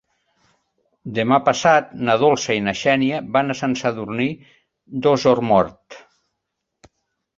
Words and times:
Demà 1.17 1.37
passat 1.49 1.91
na 2.07 2.15
Dolça 2.23 2.57
i 2.59 2.63
na 2.69 2.73
Xènia 2.81 3.19
van 3.35 3.55
a 3.55 3.59
Sant 3.61 3.75
Sadurní 3.83 4.29
d'Osormort. 5.05 6.03